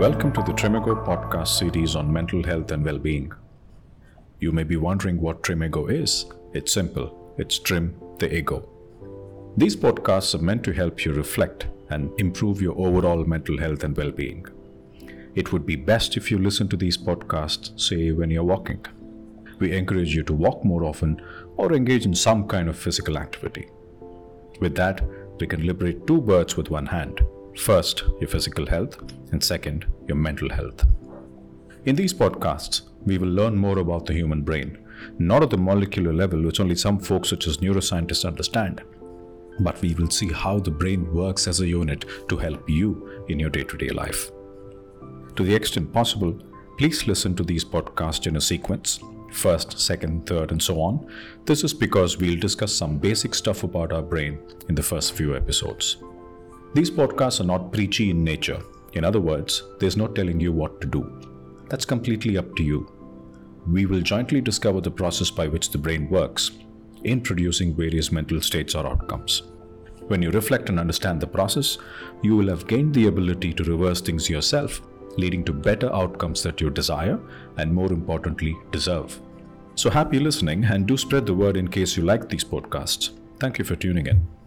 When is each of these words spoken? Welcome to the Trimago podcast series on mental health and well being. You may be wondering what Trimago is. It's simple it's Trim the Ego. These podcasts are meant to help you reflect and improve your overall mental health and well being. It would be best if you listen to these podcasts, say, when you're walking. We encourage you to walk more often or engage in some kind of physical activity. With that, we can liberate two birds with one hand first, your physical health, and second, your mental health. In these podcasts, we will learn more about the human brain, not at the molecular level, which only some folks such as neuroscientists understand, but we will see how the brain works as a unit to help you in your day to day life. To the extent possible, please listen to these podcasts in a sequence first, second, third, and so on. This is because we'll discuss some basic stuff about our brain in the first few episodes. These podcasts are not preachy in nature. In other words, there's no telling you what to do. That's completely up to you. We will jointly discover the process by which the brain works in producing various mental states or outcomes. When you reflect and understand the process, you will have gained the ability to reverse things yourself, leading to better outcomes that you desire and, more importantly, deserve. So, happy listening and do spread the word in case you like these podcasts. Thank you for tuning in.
Welcome 0.00 0.32
to 0.32 0.42
the 0.42 0.52
Trimago 0.52 1.06
podcast 1.06 1.56
series 1.56 1.94
on 1.94 2.12
mental 2.12 2.42
health 2.42 2.72
and 2.72 2.84
well 2.84 2.98
being. 2.98 3.32
You 4.40 4.50
may 4.50 4.64
be 4.64 4.74
wondering 4.74 5.20
what 5.20 5.44
Trimago 5.44 5.88
is. 5.88 6.26
It's 6.52 6.72
simple 6.72 7.32
it's 7.38 7.60
Trim 7.60 7.94
the 8.18 8.34
Ego. 8.34 8.68
These 9.56 9.76
podcasts 9.76 10.34
are 10.34 10.42
meant 10.42 10.64
to 10.64 10.72
help 10.72 11.04
you 11.04 11.12
reflect 11.12 11.68
and 11.90 12.10
improve 12.18 12.60
your 12.60 12.76
overall 12.76 13.24
mental 13.24 13.56
health 13.56 13.84
and 13.84 13.96
well 13.96 14.10
being. 14.10 14.44
It 15.36 15.52
would 15.52 15.64
be 15.64 15.76
best 15.76 16.16
if 16.16 16.32
you 16.32 16.38
listen 16.38 16.66
to 16.68 16.76
these 16.76 16.98
podcasts, 16.98 17.80
say, 17.80 18.10
when 18.10 18.30
you're 18.30 18.42
walking. 18.42 18.84
We 19.60 19.76
encourage 19.76 20.12
you 20.12 20.24
to 20.24 20.32
walk 20.32 20.64
more 20.64 20.82
often 20.82 21.22
or 21.56 21.72
engage 21.72 22.04
in 22.04 22.16
some 22.16 22.48
kind 22.48 22.68
of 22.68 22.76
physical 22.76 23.16
activity. 23.16 23.68
With 24.60 24.74
that, 24.74 25.04
we 25.38 25.46
can 25.46 25.64
liberate 25.64 26.04
two 26.08 26.20
birds 26.20 26.56
with 26.56 26.68
one 26.68 26.86
hand 26.86 27.22
first, 27.56 28.04
your 28.20 28.28
physical 28.28 28.66
health, 28.66 28.98
and 29.32 29.42
second, 29.42 29.86
your 30.06 30.16
mental 30.16 30.50
health. 30.50 30.84
In 31.86 31.96
these 31.96 32.12
podcasts, 32.12 32.82
we 33.04 33.18
will 33.18 33.28
learn 33.28 33.56
more 33.56 33.78
about 33.78 34.06
the 34.06 34.12
human 34.12 34.42
brain, 34.42 34.78
not 35.18 35.42
at 35.42 35.50
the 35.50 35.56
molecular 35.56 36.12
level, 36.12 36.42
which 36.42 36.60
only 36.60 36.76
some 36.76 36.98
folks 36.98 37.30
such 37.30 37.46
as 37.46 37.58
neuroscientists 37.58 38.26
understand, 38.26 38.82
but 39.60 39.80
we 39.80 39.94
will 39.94 40.10
see 40.10 40.32
how 40.32 40.58
the 40.58 40.70
brain 40.70 41.12
works 41.14 41.46
as 41.46 41.60
a 41.60 41.66
unit 41.66 42.04
to 42.28 42.36
help 42.36 42.68
you 42.68 43.24
in 43.28 43.38
your 43.38 43.50
day 43.50 43.64
to 43.64 43.76
day 43.76 43.88
life. 43.90 44.30
To 45.36 45.44
the 45.44 45.54
extent 45.54 45.92
possible, 45.92 46.38
please 46.78 47.06
listen 47.06 47.34
to 47.36 47.44
these 47.44 47.64
podcasts 47.64 48.26
in 48.26 48.36
a 48.36 48.40
sequence 48.40 49.00
first, 49.32 49.78
second, 49.78 50.26
third, 50.26 50.50
and 50.52 50.62
so 50.62 50.80
on. 50.80 51.06
This 51.44 51.64
is 51.64 51.74
because 51.74 52.18
we'll 52.18 52.38
discuss 52.38 52.72
some 52.72 52.98
basic 52.98 53.34
stuff 53.34 53.62
about 53.62 53.92
our 53.92 54.02
brain 54.02 54.38
in 54.68 54.74
the 54.74 54.82
first 54.82 55.12
few 55.12 55.36
episodes. 55.36 55.98
These 56.74 56.90
podcasts 56.90 57.40
are 57.40 57.44
not 57.44 57.72
preachy 57.72 58.10
in 58.10 58.22
nature. 58.22 58.60
In 58.92 59.04
other 59.04 59.20
words, 59.20 59.62
there's 59.80 59.96
no 59.96 60.06
telling 60.06 60.38
you 60.38 60.52
what 60.52 60.80
to 60.80 60.86
do. 60.86 61.20
That's 61.68 61.84
completely 61.84 62.36
up 62.36 62.54
to 62.56 62.62
you. 62.62 62.92
We 63.70 63.86
will 63.86 64.00
jointly 64.00 64.40
discover 64.40 64.80
the 64.80 64.90
process 64.90 65.30
by 65.30 65.48
which 65.48 65.70
the 65.70 65.78
brain 65.78 66.08
works 66.08 66.52
in 67.04 67.20
producing 67.20 67.74
various 67.74 68.12
mental 68.12 68.40
states 68.40 68.74
or 68.74 68.86
outcomes. 68.86 69.42
When 70.08 70.22
you 70.22 70.30
reflect 70.30 70.68
and 70.68 70.80
understand 70.80 71.20
the 71.20 71.26
process, 71.26 71.78
you 72.22 72.36
will 72.36 72.48
have 72.48 72.66
gained 72.66 72.94
the 72.94 73.06
ability 73.06 73.52
to 73.54 73.64
reverse 73.64 74.00
things 74.00 74.28
yourself, 74.28 74.80
leading 75.16 75.44
to 75.44 75.52
better 75.52 75.92
outcomes 75.94 76.42
that 76.42 76.60
you 76.60 76.70
desire 76.70 77.20
and, 77.58 77.74
more 77.74 77.92
importantly, 77.92 78.56
deserve. 78.70 79.20
So, 79.74 79.90
happy 79.90 80.18
listening 80.18 80.64
and 80.64 80.86
do 80.86 80.96
spread 80.96 81.26
the 81.26 81.34
word 81.34 81.56
in 81.56 81.68
case 81.68 81.96
you 81.96 82.04
like 82.04 82.28
these 82.28 82.44
podcasts. 82.44 83.10
Thank 83.38 83.58
you 83.58 83.64
for 83.64 83.76
tuning 83.76 84.06
in. 84.06 84.37